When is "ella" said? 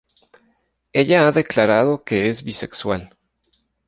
0.95-1.27